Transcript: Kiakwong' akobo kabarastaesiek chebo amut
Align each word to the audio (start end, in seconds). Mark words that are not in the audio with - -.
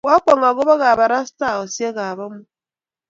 Kiakwong' 0.05 0.47
akobo 0.49 0.73
kabarastaesiek 0.81 1.95
chebo 1.95 2.23
amut 2.27 2.47